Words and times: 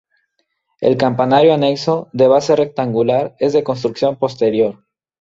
El 0.79 0.97
campanario 0.97 1.53
anexo, 1.53 2.09
de 2.11 2.27
base 2.27 2.55
rectangular, 2.55 3.35
es 3.37 3.53
de 3.53 3.63
construcción 3.63 4.15
posterior. 4.17 4.83